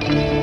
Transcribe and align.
Thank 0.00 0.32
you. 0.32 0.35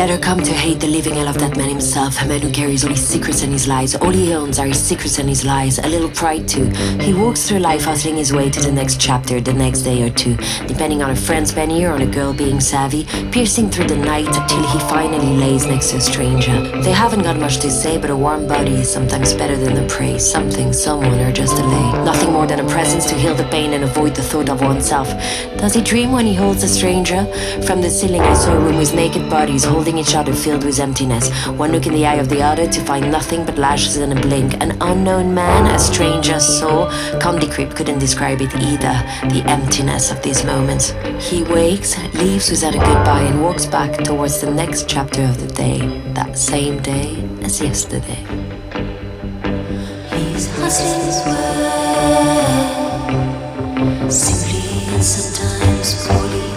Let 0.00 0.08
her 0.08 0.16
come 0.16 0.40
to 0.40 0.54
hate 0.54 0.80
the 0.80 0.86
living 0.86 1.12
hell 1.12 1.28
of 1.28 1.38
that 1.40 1.58
man 1.58 1.68
himself, 1.68 2.22
a 2.22 2.26
man 2.26 2.40
who 2.40 2.50
carries 2.50 2.84
all 2.84 2.90
his 2.90 3.06
secrets 3.06 3.42
and 3.42 3.52
his 3.52 3.68
lies. 3.68 3.94
All 3.94 4.08
he 4.08 4.32
owns 4.32 4.58
are 4.58 4.64
his 4.64 4.82
secrets 4.82 5.18
and 5.18 5.28
his 5.28 5.44
lies, 5.44 5.78
a 5.78 5.86
little 5.86 6.08
pride 6.08 6.48
too. 6.48 6.70
He 7.02 7.12
walks 7.12 7.46
through 7.46 7.58
life 7.58 7.84
hustling 7.84 8.16
his 8.16 8.32
way 8.32 8.48
to 8.48 8.60
the 8.60 8.72
next 8.72 8.98
chapter, 8.98 9.42
the 9.42 9.52
next 9.52 9.82
day 9.82 10.02
or 10.02 10.08
two, 10.08 10.36
depending 10.66 11.02
on 11.02 11.10
a 11.10 11.14
friend's 11.14 11.52
penny 11.52 11.84
or 11.84 11.92
on 11.92 12.00
a 12.00 12.06
girl 12.06 12.32
being 12.32 12.60
savvy, 12.60 13.04
piercing 13.30 13.68
through 13.68 13.88
the 13.88 13.96
night 13.96 14.32
till 14.48 14.66
he 14.68 14.78
finally 14.88 15.36
lays 15.36 15.66
next 15.66 15.90
to 15.90 15.98
a 15.98 16.00
stranger. 16.00 16.58
They 16.80 16.92
haven't 16.92 17.24
got 17.24 17.38
much 17.38 17.58
to 17.58 17.70
say, 17.70 17.98
but 17.98 18.08
a 18.08 18.16
warm 18.16 18.48
body 18.48 18.76
is 18.76 18.90
sometimes 18.90 19.34
better 19.34 19.58
than 19.58 19.84
a 19.84 19.86
praise, 19.86 20.24
something, 20.24 20.72
someone, 20.72 21.20
or 21.20 21.30
just 21.30 21.58
a 21.58 21.62
lay. 21.62 22.04
Nothing 22.06 22.32
more 22.32 22.46
than 22.46 22.60
a 22.60 22.68
presence 22.70 23.04
to 23.10 23.16
heal 23.16 23.34
the 23.34 23.48
pain 23.50 23.74
and 23.74 23.84
avoid 23.84 24.14
the 24.14 24.22
thought 24.22 24.48
of 24.48 24.62
oneself. 24.62 25.08
Does 25.58 25.74
he 25.74 25.82
dream 25.82 26.10
when 26.10 26.24
he 26.24 26.34
holds 26.34 26.62
a 26.62 26.68
stranger? 26.68 27.26
From 27.66 27.82
the 27.82 27.90
ceiling, 27.90 28.22
I 28.22 28.32
saw 28.32 28.54
a 28.54 28.58
room 28.58 28.78
with 28.78 28.94
naked 28.94 29.28
bodies 29.28 29.64
holding 29.64 29.89
each 29.98 30.14
other 30.14 30.32
filled 30.32 30.64
with 30.64 30.78
emptiness. 30.78 31.30
One 31.48 31.72
look 31.72 31.86
in 31.86 31.92
the 31.92 32.06
eye 32.06 32.14
of 32.14 32.28
the 32.28 32.42
other 32.42 32.66
to 32.66 32.80
find 32.84 33.10
nothing 33.10 33.44
but 33.44 33.58
lashes 33.58 33.96
and 33.96 34.12
a 34.12 34.20
blink. 34.20 34.54
An 34.62 34.76
unknown 34.80 35.34
man, 35.34 35.66
a 35.66 35.78
stranger 35.78 36.40
soul. 36.40 36.90
Comedy 37.20 37.48
Creep 37.48 37.74
couldn't 37.74 37.98
describe 37.98 38.40
it 38.40 38.54
either. 38.56 38.94
The 39.34 39.42
emptiness 39.46 40.10
of 40.10 40.22
these 40.22 40.44
moments. 40.44 40.94
He 41.18 41.42
wakes, 41.42 41.96
leaves 42.14 42.50
without 42.50 42.74
a 42.74 42.78
goodbye, 42.78 43.22
and 43.22 43.42
walks 43.42 43.66
back 43.66 43.96
towards 44.04 44.40
the 44.40 44.50
next 44.50 44.88
chapter 44.88 45.22
of 45.22 45.40
the 45.40 45.48
day. 45.54 45.78
That 46.14 46.36
same 46.38 46.80
day 46.82 47.22
as 47.42 47.60
yesterday. 47.60 48.24
He's 50.12 50.48
hustling 50.56 51.04
his 51.06 51.20
way, 51.26 51.60
simply 54.10 54.94
and 54.94 55.04
sometimes 55.04 56.06
poorly. 56.06 56.49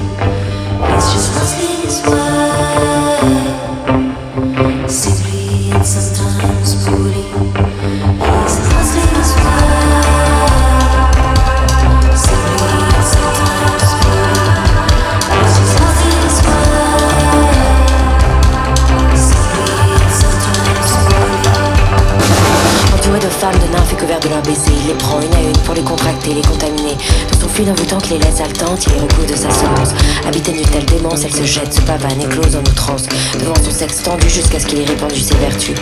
Dans 27.64 27.70
son 27.70 27.76
fil 27.76 27.96
envoûtant 27.96 27.98
qui 28.00 28.14
les 28.14 28.20
laisse 28.20 28.42
haletantes, 28.42 28.86
il 28.88 28.94
les 28.94 29.00
recouvre 29.00 29.28
de 29.28 29.36
sa 29.36 29.50
semence. 29.50 29.94
Habitée 30.28 30.52
d'une 30.52 30.66
telle 30.66 30.86
démence, 30.86 31.24
elle 31.24 31.34
se 31.34 31.44
jette, 31.46 31.74
se 31.74 31.82
pavane, 31.82 32.20
éclose 32.20 32.58
en 32.58 32.60
outrance. 32.60 33.04
Devant 33.40 33.56
son 33.56 33.72
sexe 33.72 34.04
tendu 34.04 34.30
jusqu'à 34.30 34.60
ce 34.60 34.66
qu'il 34.66 34.82
ait 34.82 34.86
répandu 34.86 35.20
ses 35.20 35.36
vertus. 35.36 35.76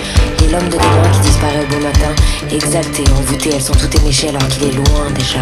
Et 0.44 0.52
l'homme 0.52 0.70
de 0.70 0.78
demain 0.78 1.10
qui 1.14 1.20
disparaît 1.22 1.64
au 1.64 1.74
beau 1.74 1.82
matin, 1.82 2.14
exalté, 2.52 3.04
envoûté, 3.18 3.52
elles 3.56 3.64
sont 3.64 3.74
toutes 3.74 3.96
éméchées 3.96 4.30
alors 4.30 4.48
qu'il 4.50 4.66
est 4.66 4.74
loin 4.74 5.10
déjà. 5.16 5.40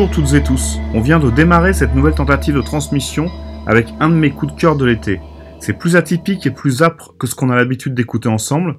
Bonjour 0.00 0.14
toutes 0.14 0.32
et 0.32 0.42
tous, 0.42 0.78
on 0.94 1.02
vient 1.02 1.18
de 1.18 1.28
démarrer 1.28 1.74
cette 1.74 1.94
nouvelle 1.94 2.14
tentative 2.14 2.54
de 2.54 2.62
transmission 2.62 3.30
avec 3.66 3.86
un 4.00 4.08
de 4.08 4.14
mes 4.14 4.30
coups 4.30 4.54
de 4.54 4.58
cœur 4.58 4.74
de 4.74 4.86
l'été. 4.86 5.20
C'est 5.58 5.74
plus 5.74 5.94
atypique 5.94 6.46
et 6.46 6.50
plus 6.50 6.82
âpre 6.82 7.14
que 7.18 7.26
ce 7.26 7.34
qu'on 7.34 7.50
a 7.50 7.54
l'habitude 7.54 7.92
d'écouter 7.92 8.30
ensemble, 8.30 8.78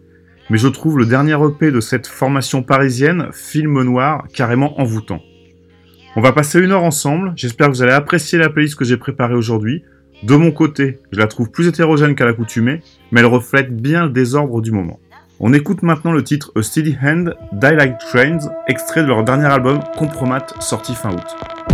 mais 0.49 0.57
je 0.57 0.67
trouve 0.67 0.97
le 0.97 1.05
dernier 1.05 1.33
EP 1.33 1.69
de 1.69 1.79
cette 1.79 2.07
formation 2.07 2.63
parisienne, 2.63 3.27
film 3.33 3.83
noir, 3.83 4.25
carrément 4.33 4.81
envoûtant. 4.81 5.21
On 6.15 6.21
va 6.21 6.31
passer 6.31 6.59
une 6.59 6.71
heure 6.71 6.83
ensemble, 6.83 7.33
j'espère 7.35 7.67
que 7.67 7.73
vous 7.73 7.83
allez 7.83 7.93
apprécier 7.93 8.39
la 8.39 8.49
playlist 8.49 8.73
que 8.73 8.83
j'ai 8.83 8.97
préparée 8.97 9.35
aujourd'hui. 9.35 9.83
De 10.23 10.35
mon 10.35 10.49
côté, 10.49 11.01
je 11.11 11.19
la 11.19 11.27
trouve 11.27 11.51
plus 11.51 11.67
hétérogène 11.67 12.15
qu'à 12.15 12.25
l'accoutumée, 12.25 12.79
mais 13.11 13.19
elle 13.19 13.27
reflète 13.27 13.79
bien 13.79 14.05
le 14.05 14.09
désordre 14.09 14.59
du 14.59 14.71
moment. 14.71 14.99
On 15.43 15.53
écoute 15.53 15.81
maintenant 15.81 16.11
le 16.11 16.23
titre 16.23 16.51
A 16.55 16.61
Steady 16.61 16.95
Hand, 17.01 17.35
Die 17.51 17.75
Like 17.75 17.97
Trains, 17.97 18.37
extrait 18.67 19.01
de 19.01 19.07
leur 19.07 19.23
dernier 19.23 19.47
album 19.47 19.79
Compromat 19.97 20.45
sorti 20.59 20.93
fin 20.93 21.11
août. 21.11 21.70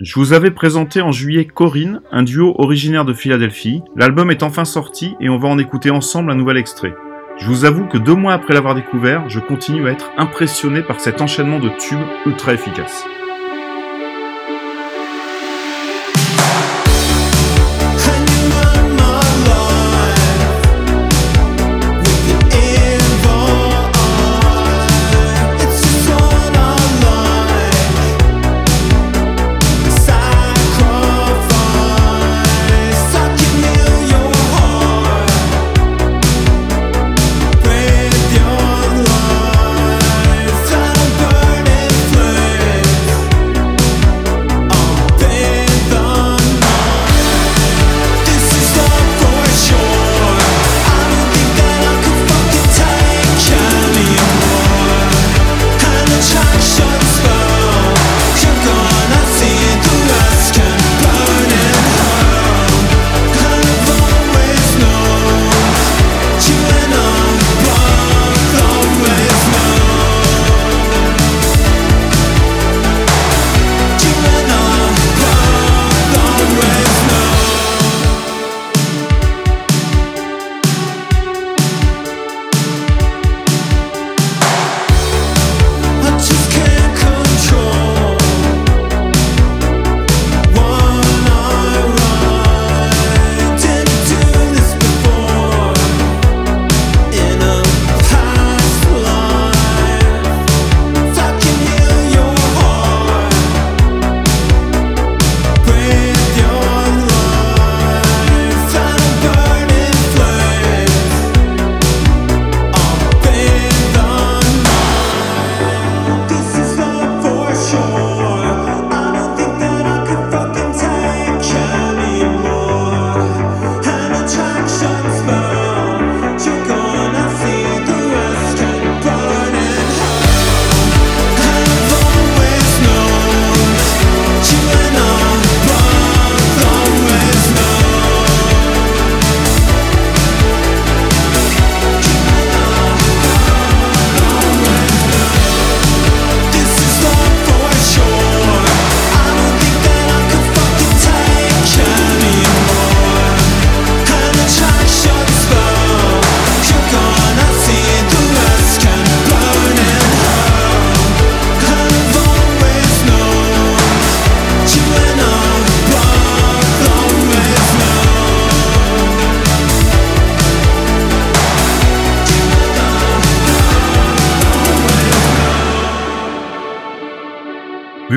Je 0.00 0.14
vous 0.14 0.32
avais 0.32 0.52
présenté 0.52 1.02
en 1.02 1.10
juillet 1.10 1.44
Corinne, 1.44 2.02
un 2.12 2.22
duo 2.22 2.54
originaire 2.58 3.04
de 3.04 3.12
Philadelphie. 3.12 3.82
L'album 3.96 4.30
est 4.30 4.44
enfin 4.44 4.64
sorti 4.64 5.16
et 5.18 5.28
on 5.28 5.38
va 5.38 5.48
en 5.48 5.58
écouter 5.58 5.90
ensemble 5.90 6.30
un 6.30 6.36
nouvel 6.36 6.56
extrait. 6.56 6.94
Je 7.40 7.48
vous 7.48 7.64
avoue 7.64 7.84
que 7.86 7.98
deux 7.98 8.14
mois 8.14 8.32
après 8.32 8.54
l'avoir 8.54 8.76
découvert, 8.76 9.28
je 9.28 9.40
continue 9.40 9.88
à 9.88 9.90
être 9.90 10.12
impressionné 10.16 10.82
par 10.82 11.00
cet 11.00 11.20
enchaînement 11.20 11.58
de 11.58 11.70
tubes 11.80 11.98
ultra 12.26 12.54
efficace. 12.54 13.04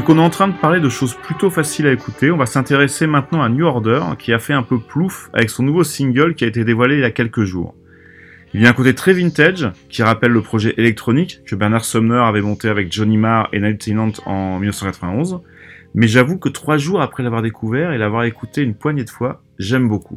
Vu 0.02 0.08
qu'on 0.08 0.18
est 0.18 0.22
en 0.22 0.32
train 0.32 0.48
de 0.48 0.58
parler 0.58 0.80
de 0.80 0.90
choses 0.90 1.14
plutôt 1.14 1.52
faciles 1.52 1.86
à 1.86 1.92
écouter, 1.92 2.32
on 2.32 2.38
va 2.38 2.48
s'intéresser 2.48 3.06
maintenant 3.06 3.44
à 3.44 3.50
New 3.50 3.68
Order, 3.68 4.02
qui 4.18 4.34
a 4.34 4.40
fait 4.40 4.54
un 4.54 4.64
peu 4.64 4.80
plouf 4.80 5.30
avec 5.32 5.52
son 5.52 5.62
nouveau 5.62 5.84
single 5.84 6.34
qui 6.34 6.44
a 6.44 6.48
été 6.48 6.64
dévoilé 6.64 6.96
il 6.96 7.02
y 7.02 7.04
a 7.04 7.12
quelques 7.12 7.44
jours. 7.44 7.76
Il 8.56 8.62
y 8.62 8.66
a 8.66 8.72
un 8.72 8.74
côté 8.74 8.96
très 8.96 9.14
vintage, 9.14 9.70
qui 9.90 10.02
rappelle 10.02 10.32
le 10.32 10.42
projet 10.42 10.74
électronique 10.78 11.42
que 11.46 11.56
Bernard 11.56 11.86
Sumner 11.86 12.24
avait 12.26 12.42
monté 12.42 12.68
avec 12.68 12.92
Johnny 12.92 13.18
Marr 13.18 13.50
et 13.54 13.60
Neil 13.60 13.78
Tennant 13.78 14.12
en 14.26 14.58
1991, 14.58 15.42
mais 15.94 16.08
j'avoue 16.08 16.40
que 16.40 16.50
trois 16.50 16.78
jours 16.78 17.00
après 17.00 17.22
l'avoir 17.22 17.44
découvert 17.44 17.92
et 17.92 18.00
l'avoir 18.00 18.24
écouté 18.24 18.64
une 18.64 18.74
poignée 18.74 19.04
de 19.04 19.10
fois, 19.12 19.44
j'aime 19.60 19.88
beaucoup. 19.88 20.16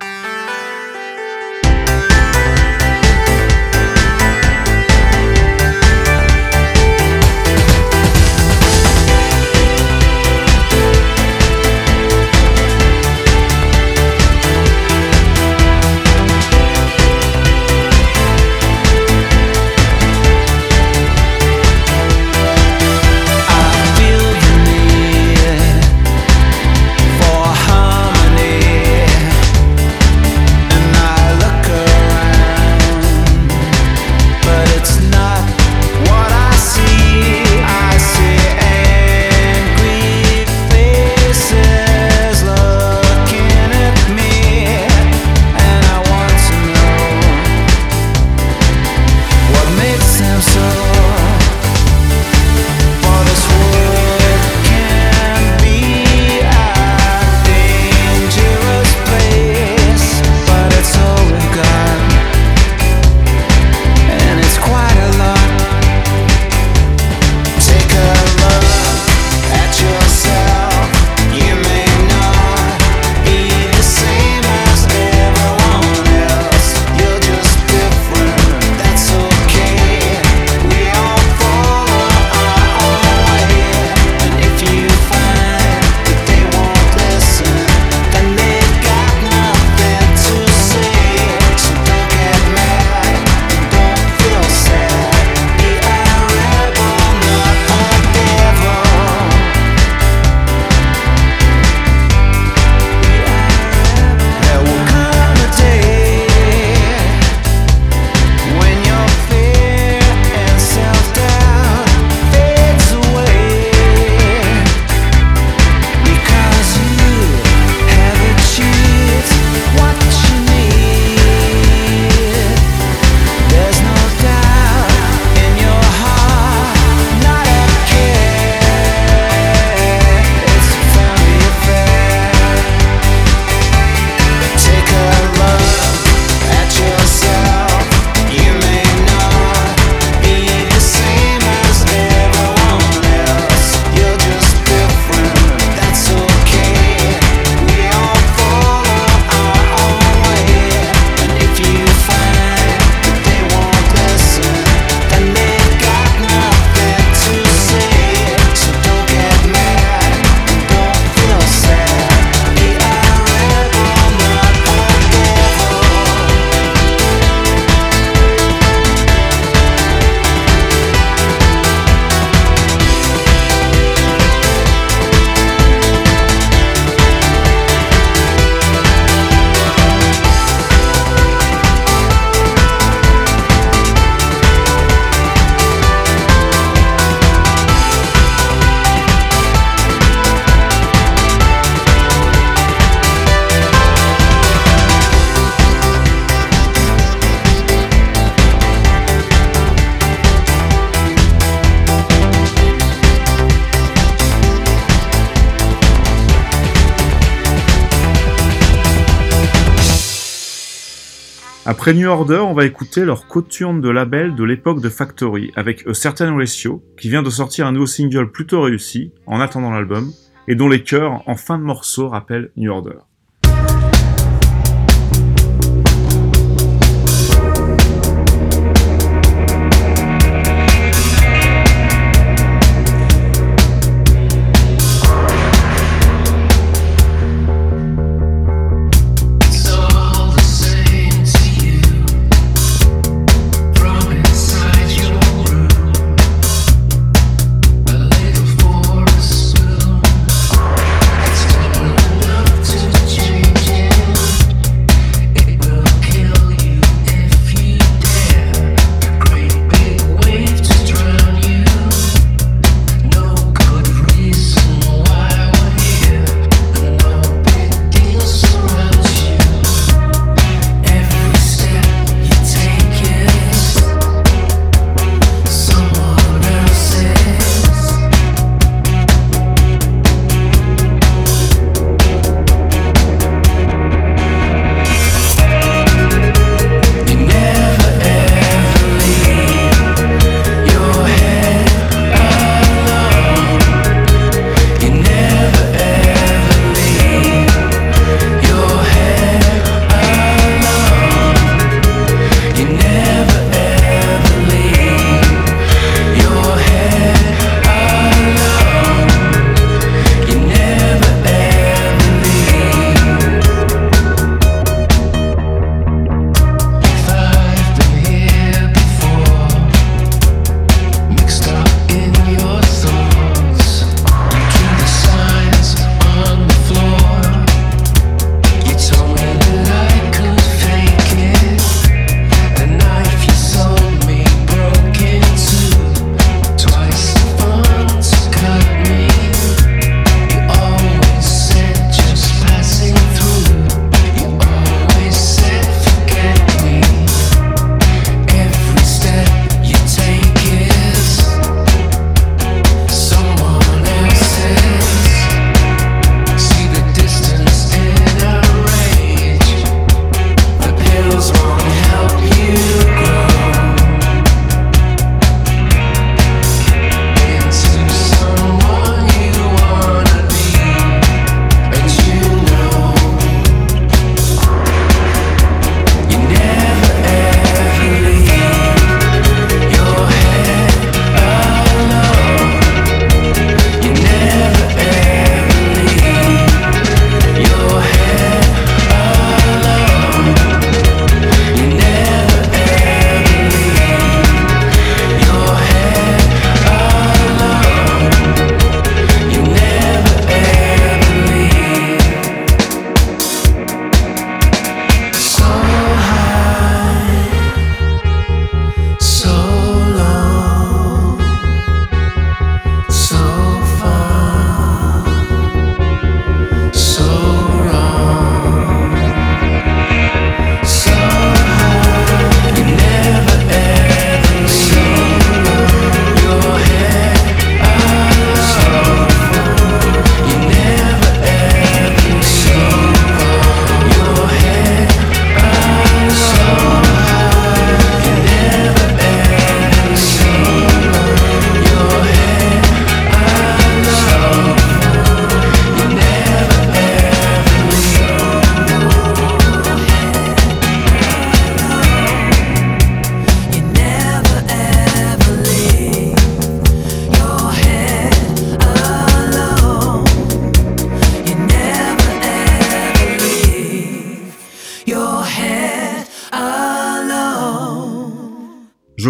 Après 211.84 211.92
New 211.92 212.08
Order, 212.08 212.38
on 212.38 212.54
va 212.54 212.64
écouter 212.64 213.04
leur 213.04 213.28
coturne 213.28 213.82
de 213.82 213.90
label 213.90 214.34
de 214.34 214.42
l'époque 214.42 214.80
de 214.80 214.88
Factory, 214.88 215.52
avec 215.54 215.86
A 215.86 215.92
Certain 215.92 216.34
Ratio, 216.34 216.82
qui 216.98 217.10
vient 217.10 217.22
de 217.22 217.28
sortir 217.28 217.66
un 217.66 217.72
nouveau 217.72 217.84
single 217.84 218.30
plutôt 218.30 218.62
réussi, 218.62 219.12
en 219.26 219.38
attendant 219.38 219.70
l'album, 219.70 220.10
et 220.48 220.54
dont 220.54 220.70
les 220.70 220.82
chœurs 220.82 221.22
en 221.28 221.36
fin 221.36 221.58
de 221.58 221.62
morceau 221.62 222.08
rappellent 222.08 222.50
New 222.56 222.72
Order. 222.72 223.00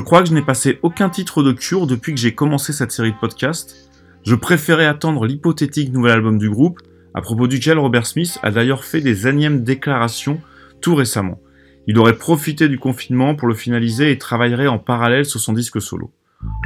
Crois 0.05 0.23
que 0.23 0.29
je 0.29 0.35
n'ai 0.35 0.43
passé 0.43 0.79
aucun 0.83 1.09
titre 1.09 1.43
de 1.43 1.53
cure 1.53 1.87
depuis 1.87 2.15
que 2.15 2.21
j'ai 2.21 2.35
commencé 2.35 2.73
cette 2.73 2.93
série 2.93 3.13
de 3.13 3.19
podcasts. 3.19 3.91
Je 4.23 4.35
préférais 4.35 4.87
attendre 4.87 5.27
l'hypothétique 5.27 5.93
nouvel 5.93 6.13
album 6.13 6.39
du 6.39 6.49
groupe, 6.49 6.79
à 7.15 7.21
propos 7.21 7.49
duquel 7.49 7.79
Robert 7.79 8.07
Smith 8.07 8.39
a 8.43 8.51
d'ailleurs 8.51 8.85
fait 8.85 9.01
des 9.01 9.27
énièmes 9.27 9.65
déclarations 9.65 10.41
tout 10.81 10.95
récemment. 10.95 11.41
Il 11.87 11.99
aurait 11.99 12.17
profité 12.17 12.69
du 12.69 12.79
confinement 12.79 13.35
pour 13.35 13.49
le 13.49 13.55
finaliser 13.55 14.11
et 14.11 14.19
travaillerait 14.19 14.69
en 14.69 14.79
parallèle 14.79 15.25
sur 15.25 15.41
son 15.41 15.53
disque 15.53 15.81
solo. 15.81 16.13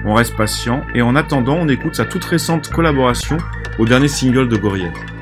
On 0.05 0.15
reste 0.15 0.37
patient 0.37 0.83
et 0.95 1.03
en 1.03 1.17
attendant, 1.17 1.57
on 1.57 1.69
écoute 1.69 1.95
sa 1.95 2.05
toute 2.05 2.25
récente 2.25 2.69
collaboration 2.71 3.39
au 3.79 3.87
dernier 3.87 4.09
single 4.09 4.49
de 4.49 4.57
Gorillaz. 4.57 5.18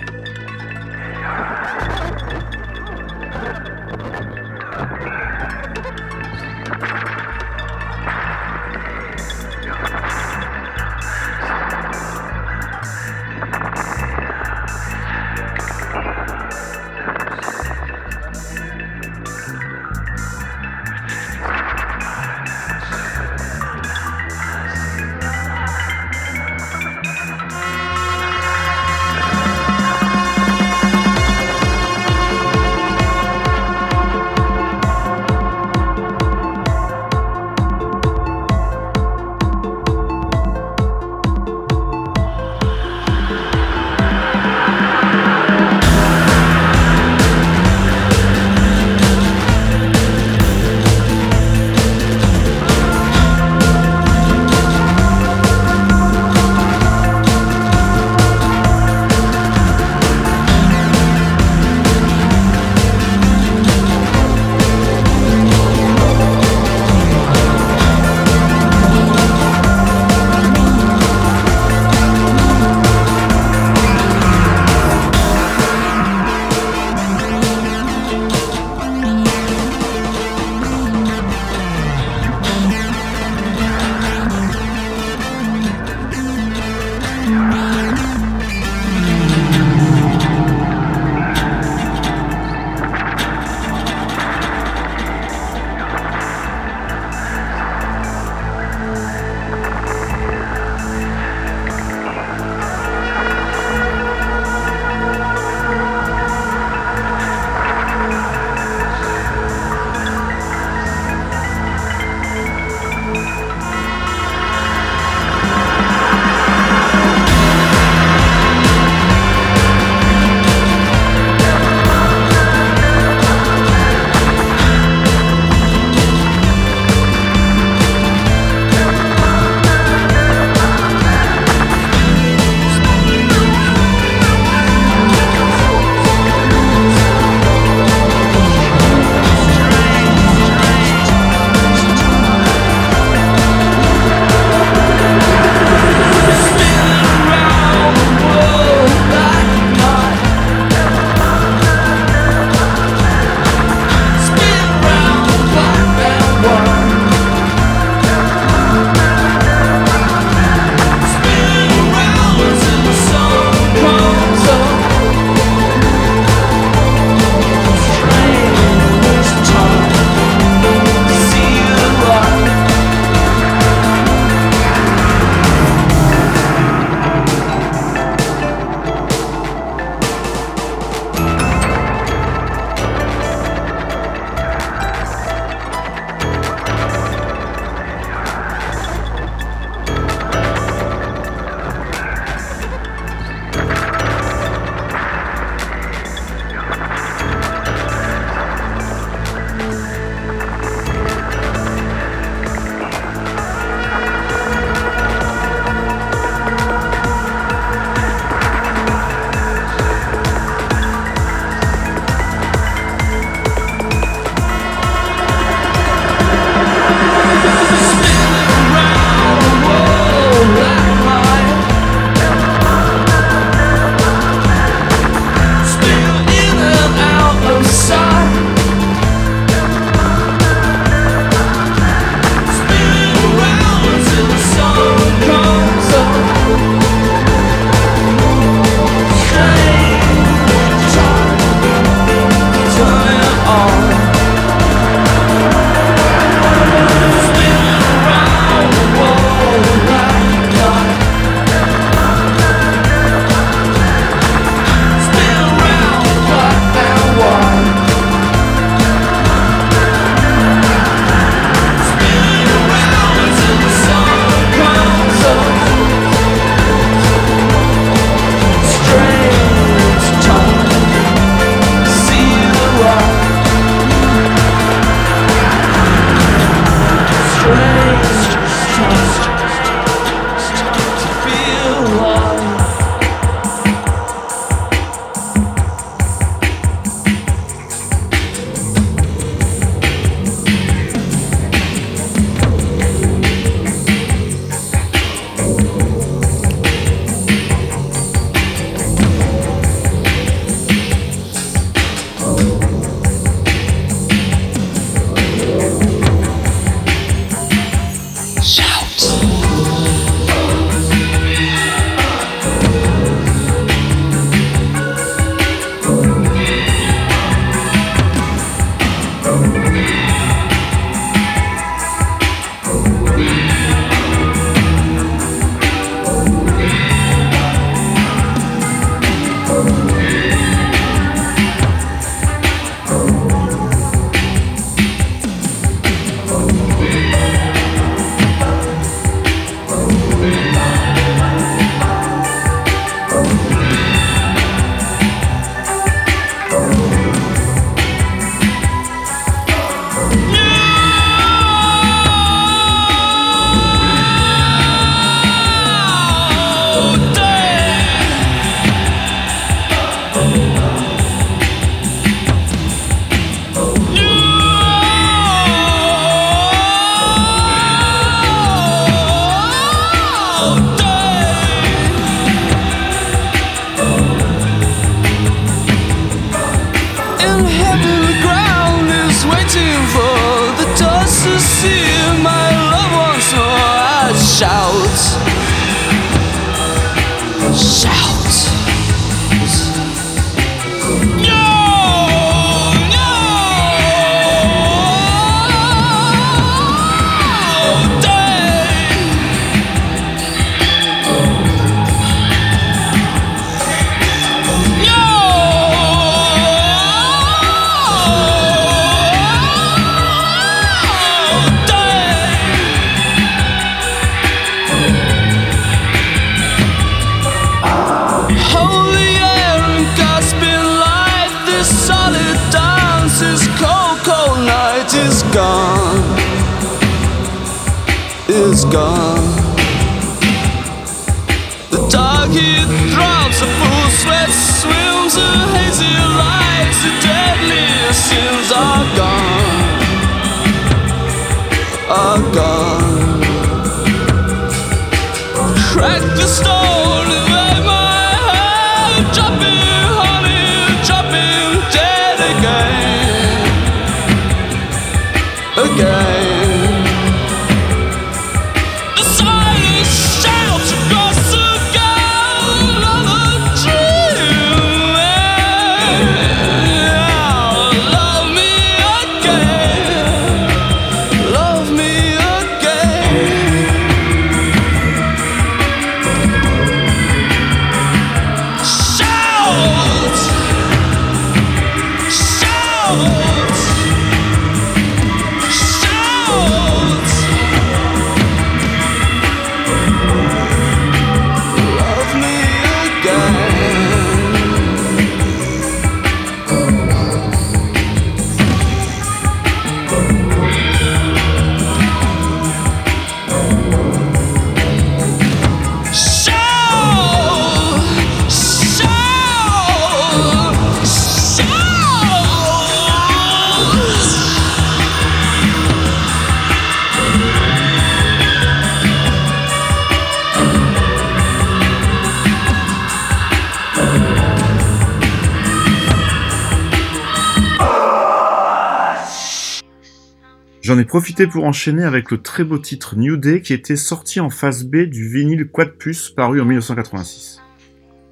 J'en 530.76 530.82
ai 530.82 530.84
profité 530.84 531.26
pour 531.26 531.44
enchaîner 531.44 531.84
avec 531.84 532.10
le 532.10 532.20
très 532.20 532.44
beau 532.44 532.58
titre 532.58 532.96
New 532.96 533.16
Day 533.16 533.40
qui 533.40 533.54
était 533.54 533.76
sorti 533.76 534.20
en 534.20 534.28
face 534.28 534.62
B 534.62 534.82
du 534.82 535.08
vinyle 535.08 535.48
Quad 535.48 535.70
Puce 535.70 536.10
paru 536.10 536.38
en 536.38 536.44
1986. 536.44 537.40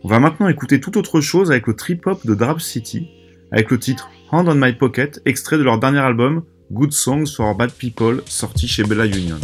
On 0.03 0.09
va 0.09 0.18
maintenant 0.18 0.48
écouter 0.48 0.81
tout 0.81 0.96
autre 0.96 1.20
chose 1.20 1.50
avec 1.50 1.66
le 1.66 1.77
trip-hop 1.77 2.27
de 2.27 2.35
Drab 2.35 2.61
City, 2.61 3.11
avec 3.53 3.70
le 3.70 3.79
titre 3.79 4.09
Hand 4.31 4.48
on 4.48 4.55
My 4.55 4.72
Pocket, 4.72 5.20
extrait 5.27 5.59
de 5.59 5.62
leur 5.62 5.79
dernier 5.79 5.98
album 5.98 6.42
Good 6.72 6.92
Songs 6.92 7.27
for 7.37 7.55
Bad 7.55 7.70
People, 7.70 8.22
sorti 8.24 8.66
chez 8.66 8.83
Bella 8.83 9.05
Union. 9.05 9.37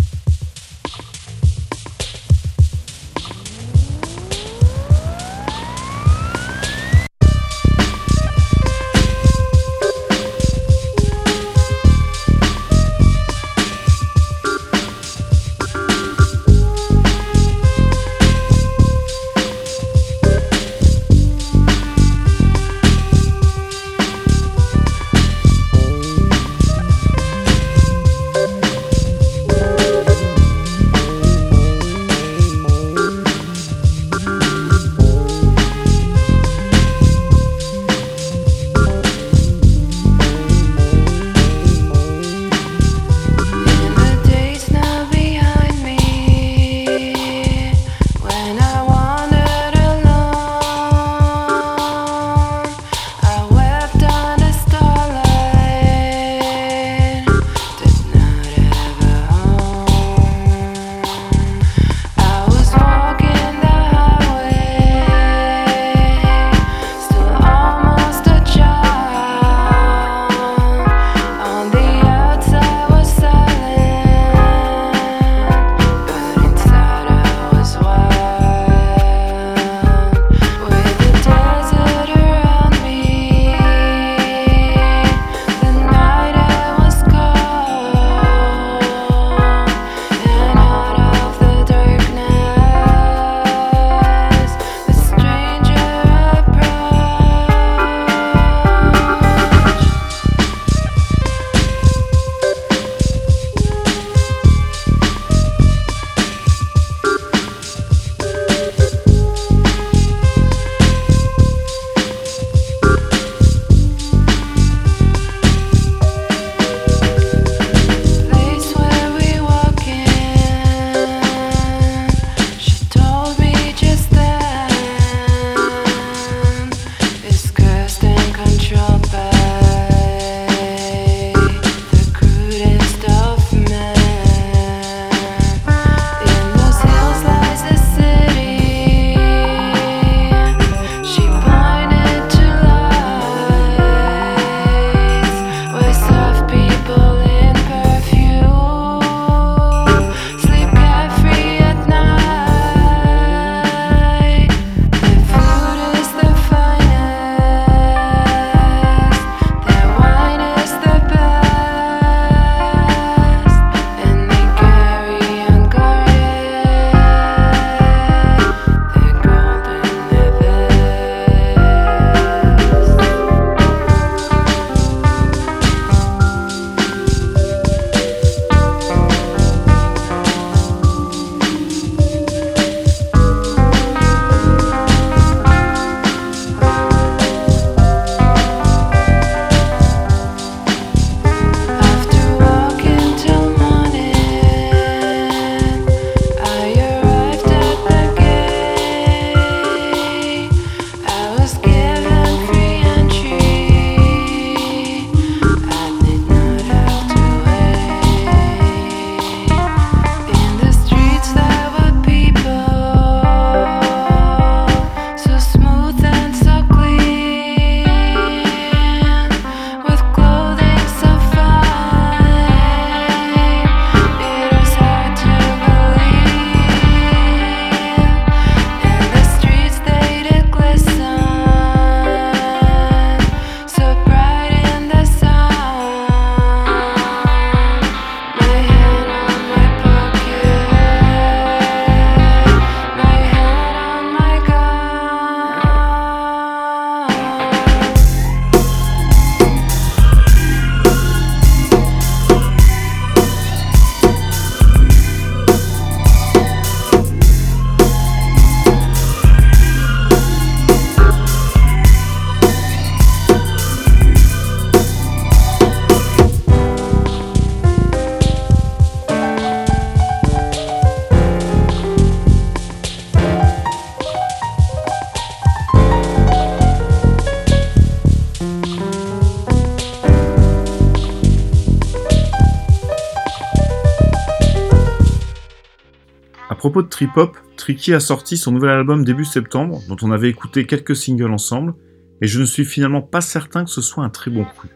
propos 286.60 286.82
de 286.82 286.88
Trip 286.88 287.16
Hop, 287.16 287.38
Tricky 287.56 287.94
a 287.94 288.00
sorti 288.00 288.36
son 288.36 288.52
nouvel 288.52 288.68
album 288.68 289.02
début 289.02 289.24
septembre, 289.24 289.80
dont 289.88 289.96
on 290.02 290.10
avait 290.10 290.28
écouté 290.28 290.66
quelques 290.66 290.94
singles 290.94 291.32
ensemble, 291.32 291.72
et 292.20 292.26
je 292.26 292.38
ne 292.38 292.44
suis 292.44 292.66
finalement 292.66 293.00
pas 293.00 293.22
certain 293.22 293.64
que 293.64 293.70
ce 293.70 293.80
soit 293.80 294.04
un 294.04 294.10
très 294.10 294.30
bon 294.30 294.44
coup. 294.44 294.68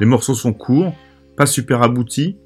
Les 0.00 0.04
morceaux 0.04 0.34
sont 0.34 0.52
courts, 0.52 0.92
pas 1.34 1.46
super 1.46 1.80
aboutis. 1.80 2.36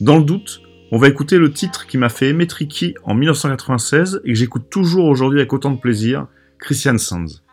Dans 0.00 0.16
le 0.16 0.24
doute, 0.24 0.62
on 0.90 0.96
va 0.96 1.08
écouter 1.08 1.36
le 1.36 1.52
titre 1.52 1.86
qui 1.86 1.98
m'a 1.98 2.08
fait 2.08 2.30
aimer 2.30 2.46
Tricky 2.46 2.94
en 3.02 3.12
1996 3.12 4.22
et 4.24 4.28
que 4.28 4.38
j'écoute 4.38 4.70
toujours 4.70 5.04
aujourd'hui 5.04 5.40
avec 5.40 5.52
autant 5.52 5.72
de 5.72 5.78
plaisir, 5.78 6.26
Christian 6.58 6.96
Sands. 6.96 7.43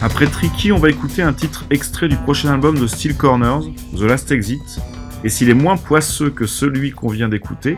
Après 0.00 0.26
Tricky, 0.26 0.70
on 0.70 0.78
va 0.78 0.90
écouter 0.90 1.22
un 1.22 1.32
titre 1.32 1.64
extrait 1.70 2.08
du 2.08 2.16
prochain 2.16 2.52
album 2.52 2.78
de 2.78 2.86
Steel 2.86 3.16
Corners, 3.16 3.66
The 3.96 4.02
Last 4.02 4.30
Exit, 4.30 4.80
et 5.24 5.28
s'il 5.28 5.50
est 5.50 5.54
moins 5.54 5.76
poisseux 5.76 6.30
que 6.30 6.46
celui 6.46 6.92
qu'on 6.92 7.08
vient 7.08 7.28
d'écouter, 7.28 7.76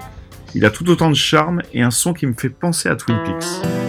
il 0.54 0.66
a 0.66 0.70
tout 0.70 0.88
autant 0.90 1.08
de 1.08 1.14
charme 1.14 1.62
et 1.72 1.80
un 1.80 1.90
son 1.90 2.12
qui 2.12 2.26
me 2.26 2.34
fait 2.34 2.50
penser 2.50 2.90
à 2.90 2.96
Twin 2.96 3.16
Peaks. 3.24 3.79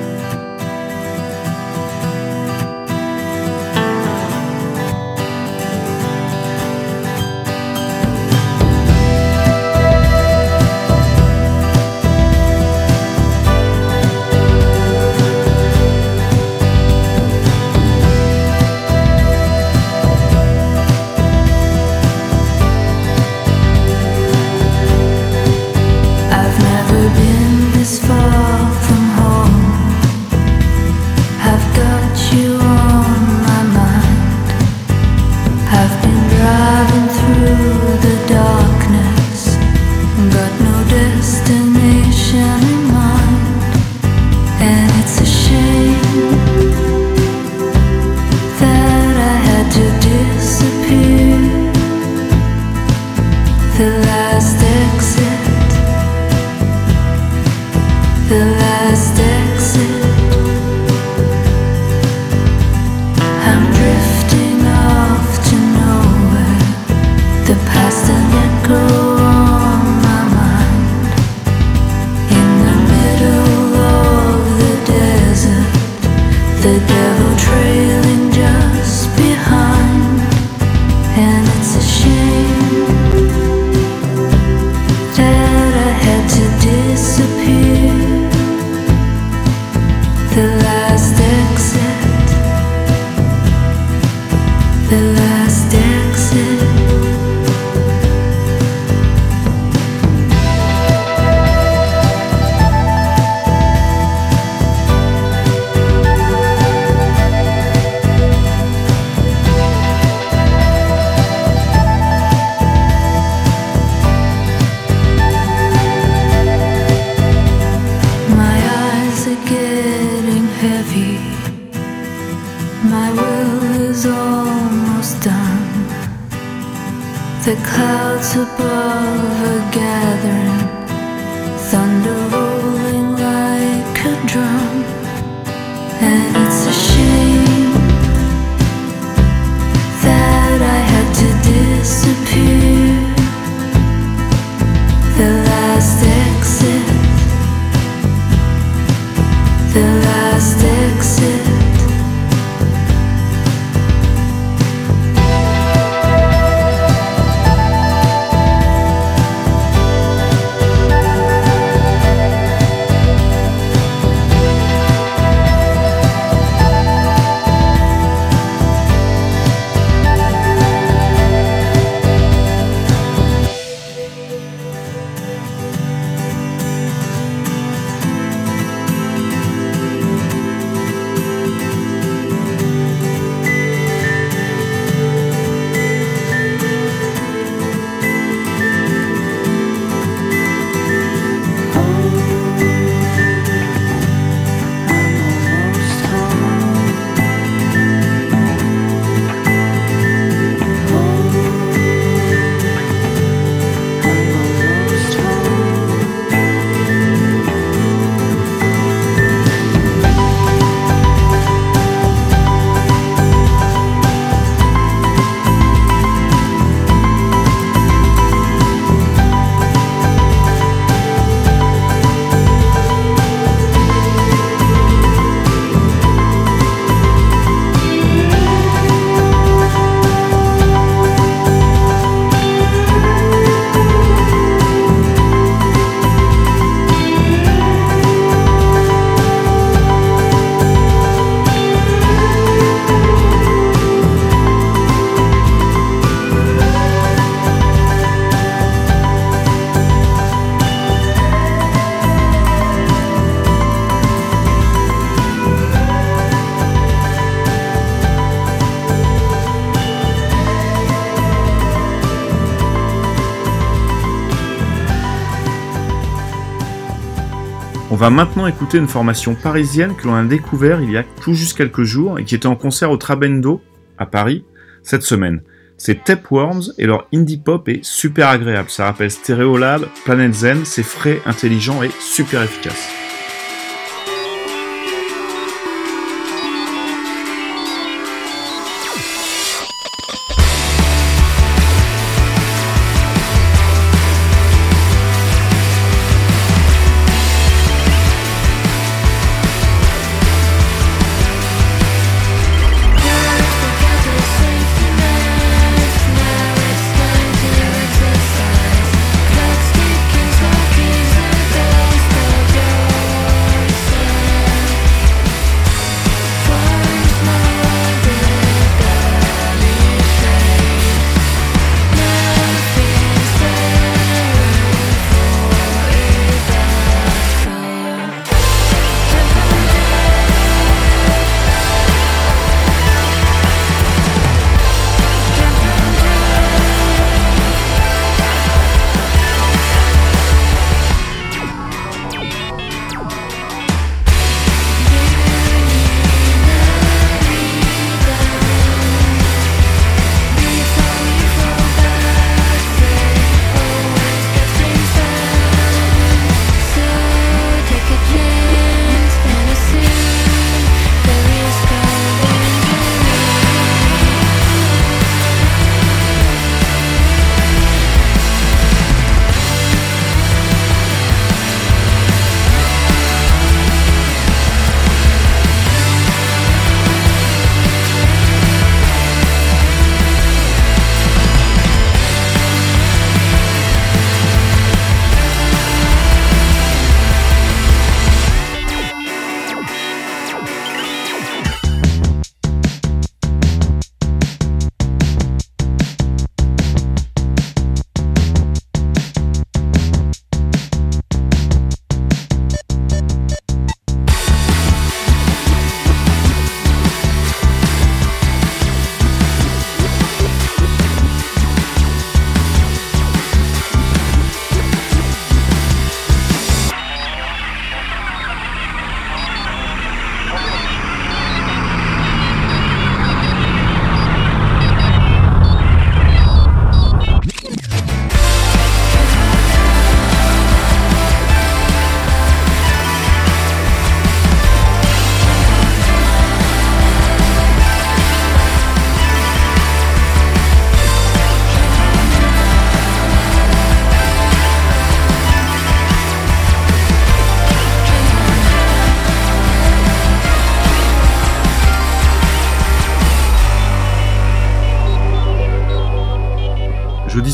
Écouter 268.51 268.79
une 268.79 268.89
formation 268.89 269.33
parisienne 269.33 269.95
que 269.95 270.07
l'on 270.07 270.15
a 270.15 270.23
découvert 270.23 270.81
il 270.81 270.91
y 270.91 270.97
a 270.97 271.05
tout 271.21 271.33
juste 271.33 271.57
quelques 271.57 271.83
jours 271.83 272.19
et 272.19 272.25
qui 272.25 272.35
était 272.35 272.47
en 272.47 272.57
concert 272.57 272.91
au 272.91 272.97
Trabendo 272.97 273.61
à 273.97 274.05
Paris 274.05 274.43
cette 274.83 275.03
semaine. 275.03 275.41
C'est 275.77 276.03
Tapeworms 276.03 276.73
et 276.77 276.85
leur 276.85 277.07
indie 277.13 277.37
pop 277.37 277.69
est 277.69 277.83
super 277.83 278.27
agréable. 278.27 278.69
Ça 278.69 278.85
rappelle 278.85 279.09
Stereolab, 279.09 279.87
Planet 280.03 280.33
Zen, 280.33 280.65
c'est 280.65 280.83
frais, 280.83 281.21
intelligent 281.25 281.81
et 281.81 281.91
super 281.99 282.43
efficace. 282.43 283.00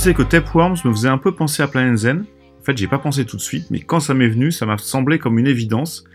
sais 0.08 0.14
que 0.14 0.24
Tapeworms 0.24 0.78
me 0.86 0.92
faisait 0.94 1.10
un 1.10 1.18
peu 1.18 1.34
penser 1.34 1.62
à 1.62 1.68
Planet 1.68 1.98
Zen. 1.98 2.24
En 2.62 2.64
fait, 2.64 2.78
j'ai 2.78 2.88
pas 2.88 2.98
pensé 2.98 3.26
tout 3.26 3.36
de 3.36 3.42
suite, 3.42 3.66
mais 3.72 3.82
quand 3.82 4.00
ça 4.00 4.14
m'est 4.14 4.30
venu, 4.30 4.54
ça 4.54 4.66
m'a 4.66 4.78
semblé 4.78 5.20
comme 5.20 5.38
une 5.38 5.48
évidence. 5.48 6.06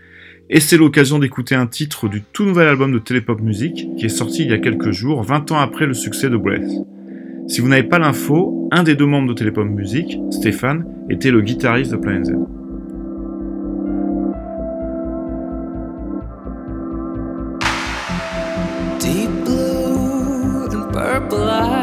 Et 0.49 0.59
c'est 0.59 0.77
l'occasion 0.77 1.19
d'écouter 1.19 1.53
un 1.53 1.67
titre 1.67 2.07
du 2.07 2.23
tout 2.23 2.43
nouvel 2.43 2.67
album 2.67 2.91
de 2.91 2.97
Télépop 2.97 3.39
Music, 3.39 3.87
qui 3.95 4.05
est 4.07 4.09
sorti 4.09 4.45
il 4.45 4.49
y 4.49 4.53
a 4.53 4.57
quelques 4.57 4.89
jours, 4.89 5.21
20 5.21 5.51
ans 5.51 5.59
après 5.59 5.85
le 5.85 5.93
succès 5.93 6.31
de 6.31 6.37
Breath. 6.37 6.67
Si 7.47 7.61
vous 7.61 7.67
n'avez 7.67 7.83
pas 7.83 7.99
l'info, 7.99 8.67
un 8.71 8.81
des 8.81 8.95
deux 8.95 9.05
membres 9.05 9.27
de 9.27 9.35
Télépop 9.35 9.67
Music, 9.67 10.17
Stéphane, 10.31 10.87
était 11.11 11.29
le 11.29 11.41
guitariste 11.41 11.91
de 11.91 11.97
Planet 11.97 12.25
Zen. 12.25 12.47
Deep 18.99 19.29
blue 19.45 20.75
and 20.75 20.91
purple 20.91 21.82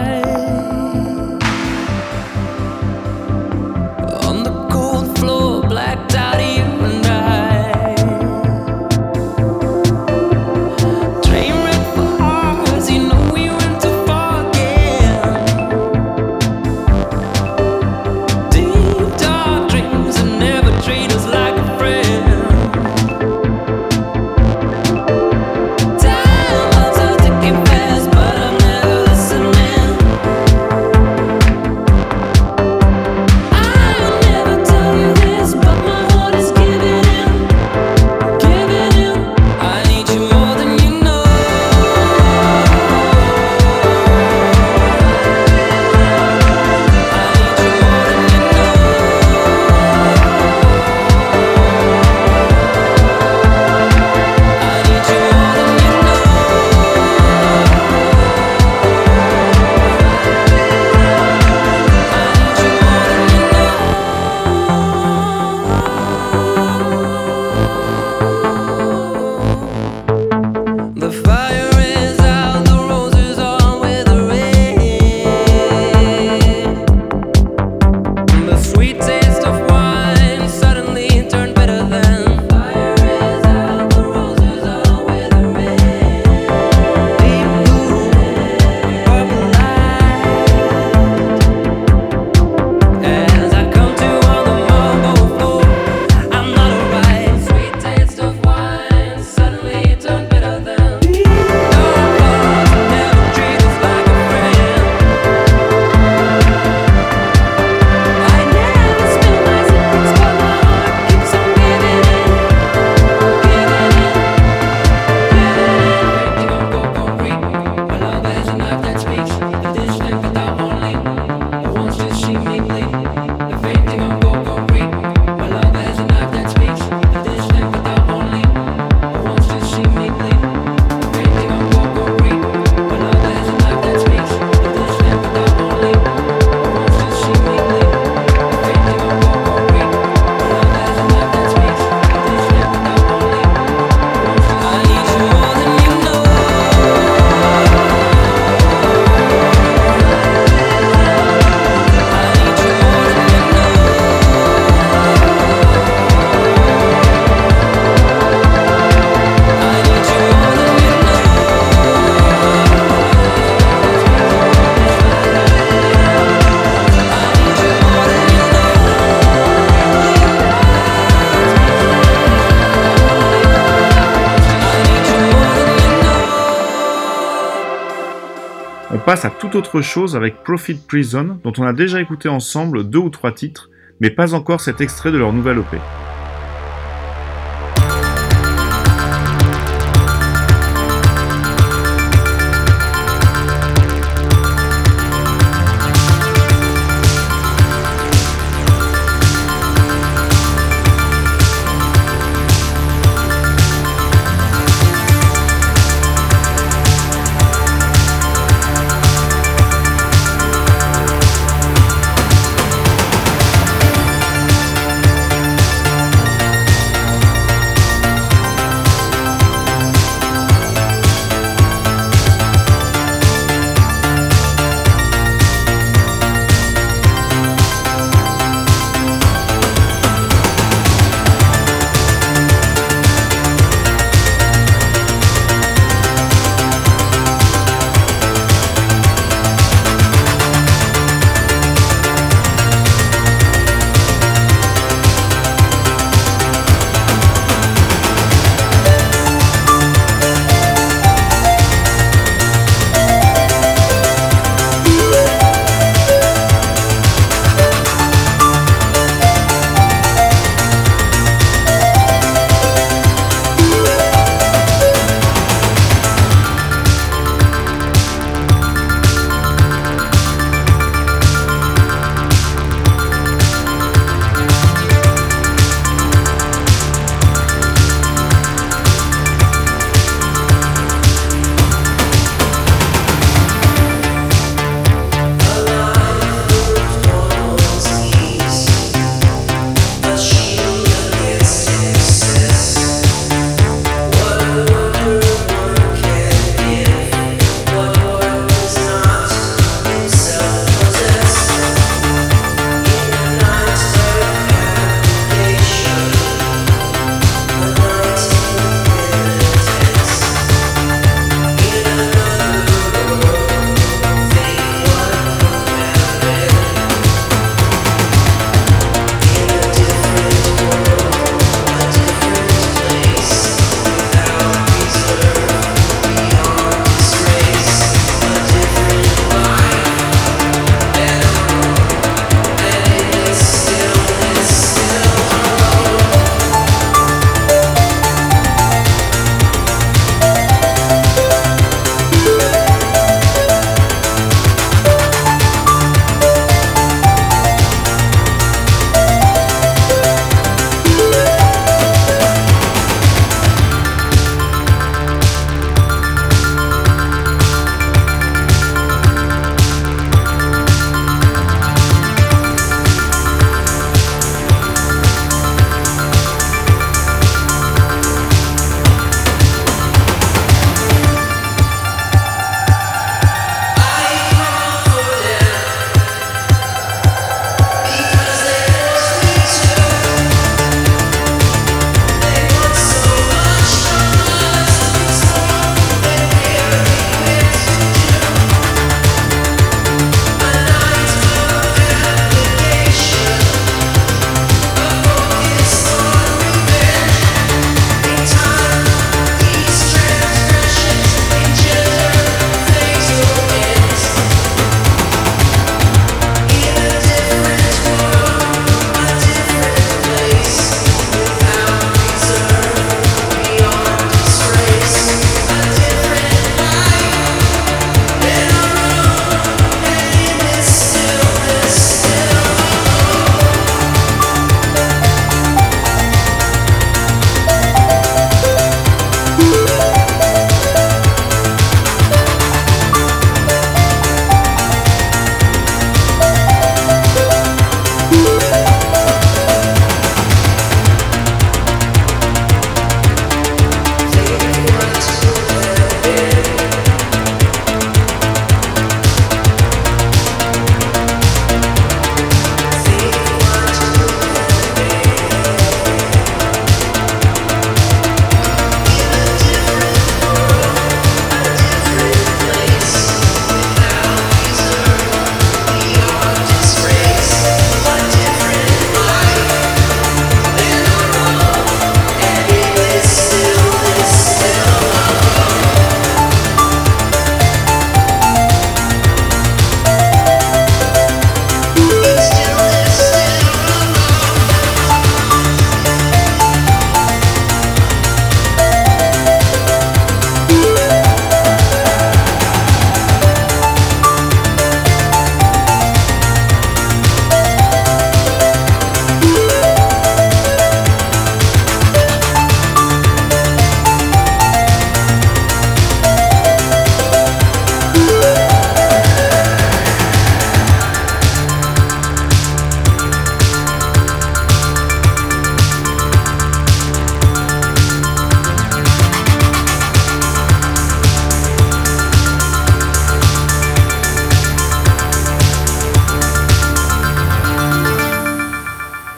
autre 179.55 179.81
chose 179.81 180.17
avec 180.17 180.43
Profit 180.43 180.75
Prison, 180.87 181.39
dont 181.43 181.53
on 181.59 181.65
a 181.65 181.73
déjà 181.73 182.01
écouté 182.01 182.29
ensemble 182.29 182.89
deux 182.89 182.99
ou 182.99 183.11
trois 183.11 183.33
titres, 183.33 183.71
mais 184.01 184.11
pas 184.11 184.35
encore 184.35 184.61
cet 184.61 184.81
extrait 184.81 185.13
de 185.13 185.19
leur 185.19 185.33
nouvelle 185.33 185.59
EP. 185.59 185.79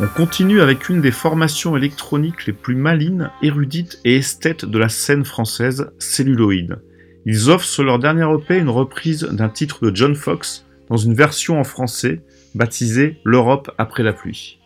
Continue 0.07 0.61
avec 0.61 0.89
une 0.89 1.01
des 1.01 1.11
formations 1.11 1.77
électroniques 1.77 2.47
les 2.47 2.53
plus 2.53 2.75
malines, 2.75 3.31
érudites 3.43 4.01
et 4.05 4.17
esthètes 4.17 4.65
de 4.65 4.79
la 4.79 4.89
scène 4.89 5.25
française, 5.25 5.91
Celluloid. 5.99 6.81
Ils 7.25 7.51
offrent 7.51 7.65
sur 7.65 7.85
leur 7.85 7.99
dernier 7.99 8.27
EP 8.35 8.59
une 8.59 8.69
reprise 8.69 9.23
d'un 9.23 9.49
titre 9.49 9.85
de 9.85 9.95
John 9.95 10.15
Fox 10.15 10.65
dans 10.89 10.97
une 10.97 11.15
version 11.15 11.61
en 11.61 11.65
français 11.65 12.21
baptisée 12.55 13.21
L'Europe 13.25 13.71
après 13.79 14.03
la 14.03 14.13
pluie. 14.13 14.62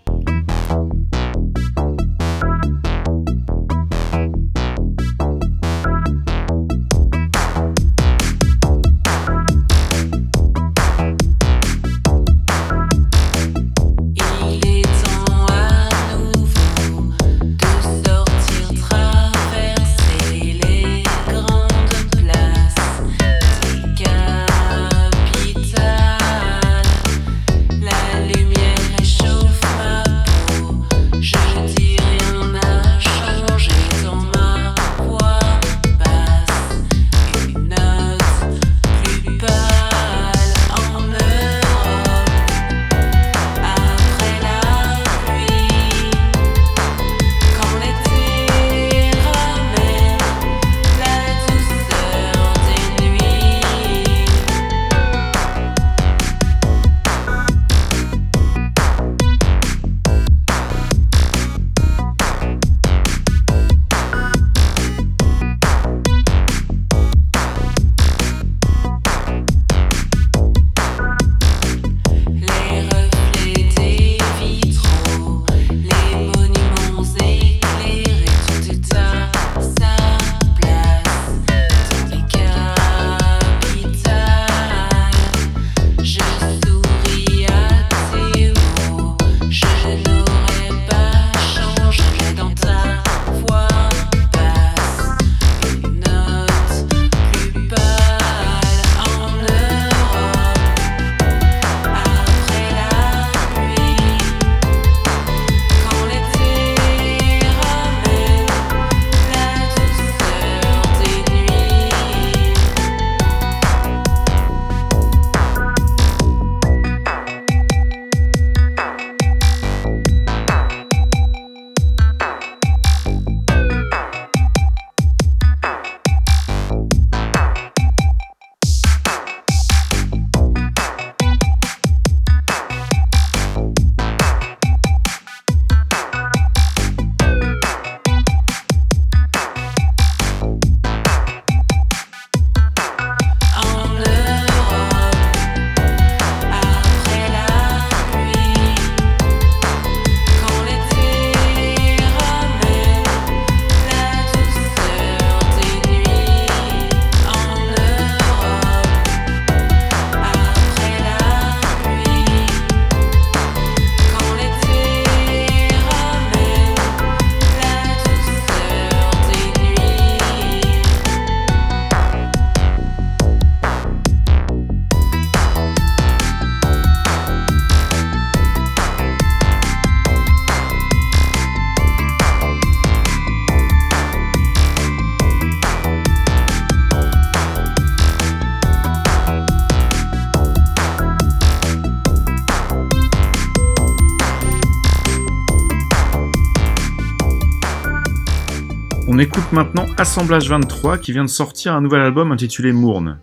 Maintenant 199.56 199.86
Assemblage 199.96 200.50
23 200.50 200.98
qui 200.98 201.12
vient 201.12 201.24
de 201.24 201.30
sortir 201.30 201.72
un 201.72 201.80
nouvel 201.80 202.02
album 202.02 202.30
intitulé 202.30 202.72
Mourne. 202.72 203.20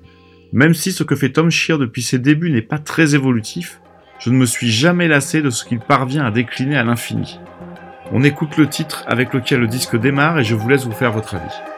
Même 0.52 0.74
si 0.74 0.92
ce 0.92 1.04
que 1.04 1.16
fait 1.16 1.30
Tom 1.30 1.52
Shear 1.52 1.78
depuis 1.78 2.02
ses 2.02 2.18
débuts 2.18 2.50
n'est 2.50 2.64
pas 2.64 2.80
très 2.80 3.14
évolutif, 3.14 3.80
je 4.18 4.32
ne 4.32 4.38
me 4.38 4.48
suis 4.48 4.72
jamais 4.72 5.08
lassé 5.08 5.44
de 5.44 5.52
ce 5.52 5.64
qu'il 5.64 5.80
parvient 5.80 6.26
à 6.26 6.32
décliner 6.32 6.76
à 6.76 6.84
l'infini. 6.84 7.40
On 8.12 8.24
écoute 8.24 8.58
le 8.58 8.68
titre 8.68 9.04
avec 9.06 9.32
lequel 9.32 9.60
le 9.60 9.68
disque 9.68 9.96
démarre 9.96 10.40
et 10.40 10.44
je 10.44 10.56
vous 10.56 10.68
laisse 10.68 10.86
vous 10.86 10.92
faire 10.92 11.12
votre 11.12 11.36
avis. 11.36 11.73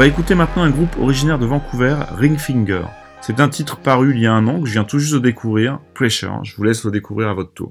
Va 0.00 0.06
écouter 0.06 0.34
maintenant 0.34 0.62
un 0.62 0.70
groupe 0.70 0.96
originaire 0.98 1.38
de 1.38 1.44
Vancouver, 1.44 1.94
Ringfinger. 2.16 2.84
C'est 3.20 3.38
un 3.38 3.50
titre 3.50 3.76
paru 3.76 4.14
il 4.14 4.20
y 4.22 4.26
a 4.26 4.32
un 4.32 4.46
an 4.46 4.58
que 4.58 4.66
je 4.66 4.72
viens 4.72 4.84
tout 4.84 4.98
juste 4.98 5.12
de 5.12 5.18
découvrir, 5.18 5.78
Pressure. 5.92 6.42
Je 6.42 6.56
vous 6.56 6.64
laisse 6.64 6.86
le 6.86 6.90
découvrir 6.90 7.28
à 7.28 7.34
votre 7.34 7.52
tour. 7.52 7.70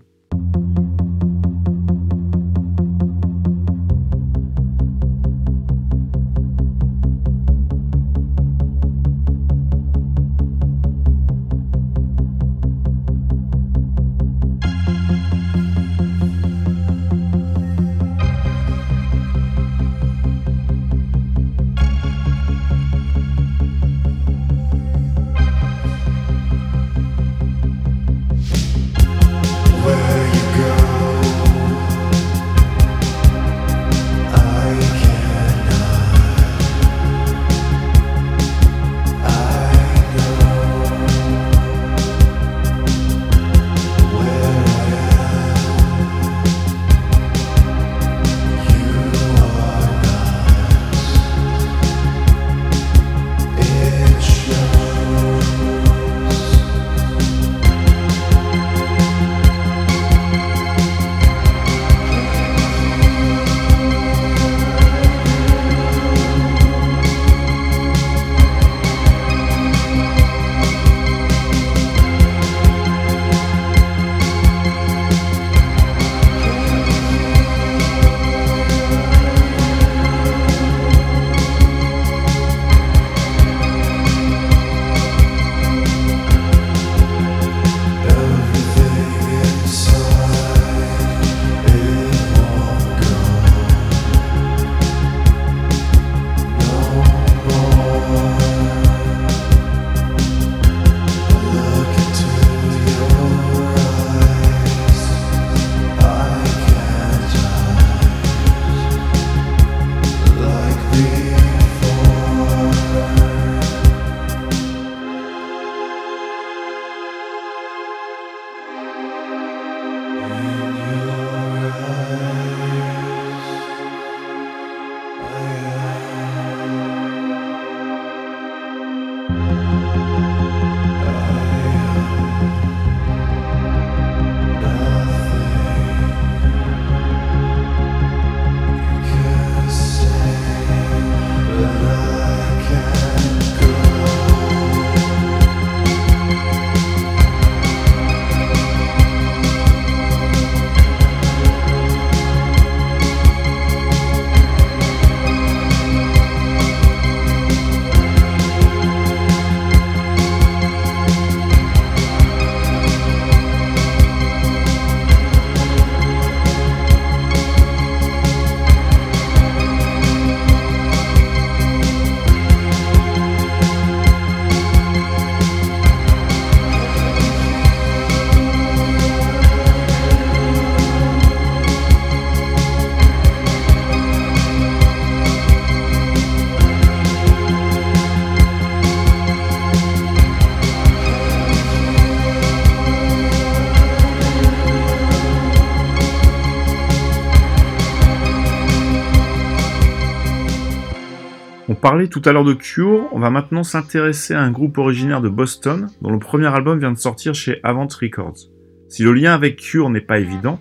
On 201.79 201.81
parlait 201.81 202.09
tout 202.09 202.21
à 202.25 202.33
l'heure 202.33 202.43
de 202.43 202.51
Cure, 202.51 203.07
on 203.13 203.19
va 203.19 203.29
maintenant 203.29 203.63
s'intéresser 203.63 204.33
à 204.33 204.41
un 204.41 204.51
groupe 204.51 204.77
originaire 204.77 205.21
de 205.21 205.29
Boston, 205.29 205.87
dont 206.01 206.11
le 206.11 206.19
premier 206.19 206.47
album 206.47 206.77
vient 206.77 206.91
de 206.91 206.97
sortir 206.97 207.33
chez 207.33 207.61
Avant 207.63 207.87
Records. 207.87 208.49
Si 208.89 209.01
le 209.01 209.13
lien 209.13 209.33
avec 209.33 209.55
Cure 209.55 209.89
n'est 209.89 210.01
pas 210.01 210.19
évident, 210.19 210.59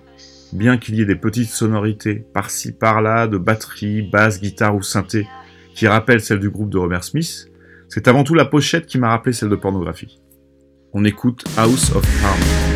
bien 0.52 0.78
qu'il 0.78 0.94
y 0.94 1.00
ait 1.00 1.06
des 1.06 1.16
petites 1.16 1.48
sonorités 1.48 2.24
par-ci 2.32 2.70
par-là 2.70 3.26
de 3.26 3.36
batterie, 3.36 4.02
basse, 4.02 4.40
guitare 4.40 4.76
ou 4.76 4.82
synthé 4.82 5.26
qui 5.74 5.88
rappellent 5.88 6.20
celles 6.20 6.38
du 6.38 6.50
groupe 6.50 6.70
de 6.70 6.78
Robert 6.78 7.02
Smith, 7.02 7.48
c'est 7.88 8.06
avant 8.06 8.22
tout 8.22 8.34
la 8.34 8.44
pochette 8.44 8.86
qui 8.86 8.98
m'a 8.98 9.08
rappelé 9.08 9.32
celle 9.32 9.48
de 9.48 9.56
pornographie. 9.56 10.20
On 10.92 11.04
écoute 11.04 11.42
House 11.56 11.96
of 11.96 12.24
Harm. 12.24 12.67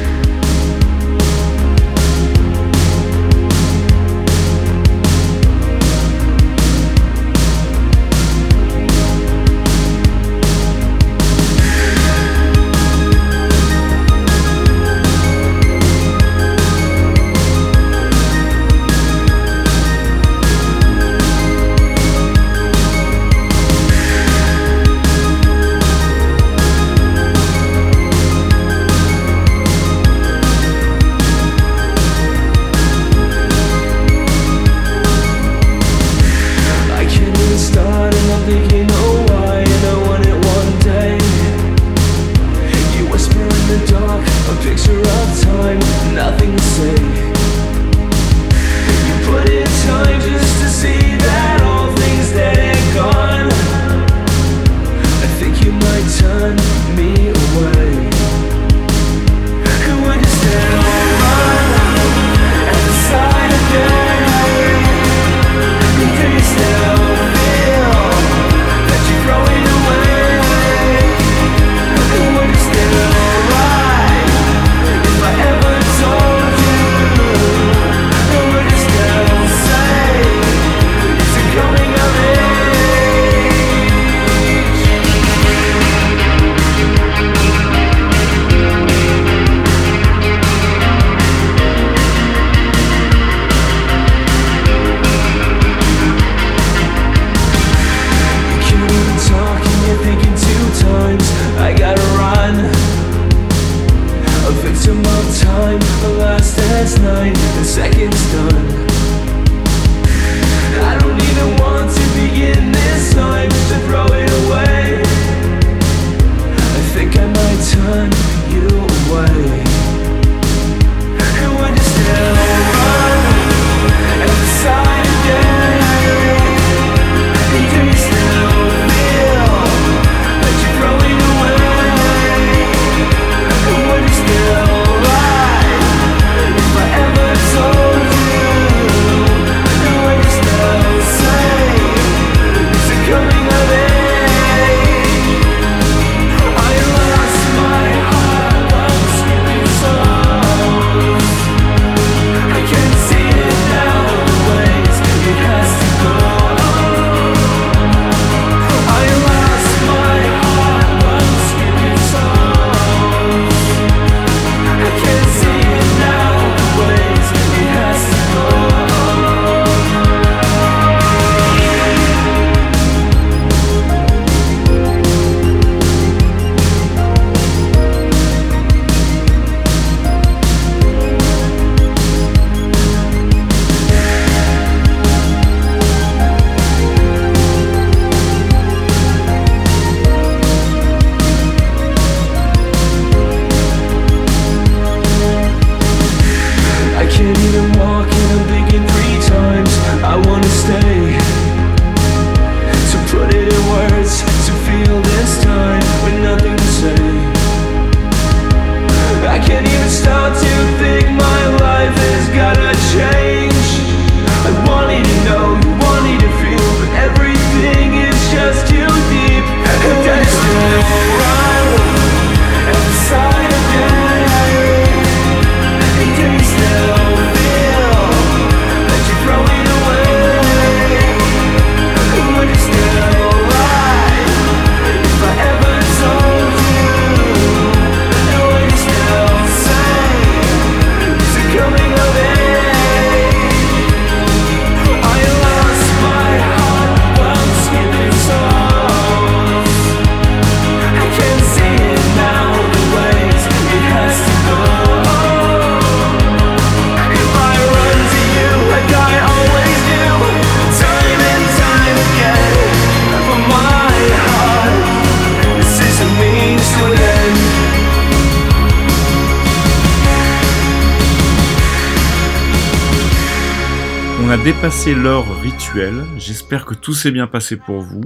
passé 274.62 274.94
l'heure 274.94 275.26
rituel, 275.40 276.04
j'espère 276.18 276.64
que 276.64 276.74
tout 276.74 276.92
s'est 276.94 277.10
bien 277.10 277.26
passé 277.26 277.56
pour 277.56 277.80
vous. 277.80 278.02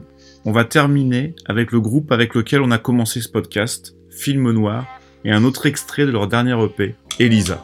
On 0.46 0.52
va 0.52 0.64
terminer 0.64 1.34
avec 1.44 1.70
le 1.70 1.82
groupe 1.82 2.10
avec 2.12 2.34
lequel 2.34 2.62
on 2.62 2.70
a 2.70 2.78
commencé 2.78 3.20
ce 3.20 3.28
podcast, 3.28 3.94
Film 4.08 4.50
Noir, 4.52 4.86
et 5.26 5.32
un 5.32 5.44
autre 5.44 5.66
extrait 5.66 6.06
de 6.06 6.10
leur 6.12 6.28
dernier 6.28 6.56
EP, 6.64 6.94
Elisa. 7.18 7.62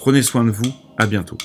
Prenez 0.00 0.22
soin 0.22 0.42
de 0.42 0.50
vous, 0.50 0.74
à 0.98 1.06
bientôt. 1.06 1.38